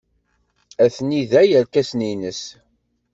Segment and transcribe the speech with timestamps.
[0.83, 2.41] Atni da yerkasen-nnes.